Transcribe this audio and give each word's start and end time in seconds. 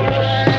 Bye. 0.00 0.57